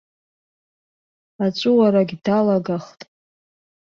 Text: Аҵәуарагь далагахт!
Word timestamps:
Аҵәуарагь 1.45 2.15
далагахт! 2.25 2.99